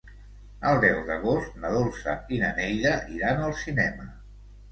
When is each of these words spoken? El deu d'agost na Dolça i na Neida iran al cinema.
El 0.69 0.79
deu 0.83 0.95
d'agost 1.09 1.59
na 1.65 1.71
Dolça 1.75 2.15
i 2.37 2.41
na 2.45 2.49
Neida 2.61 2.93
iran 3.17 3.43
al 3.49 3.53
cinema. 3.67 4.09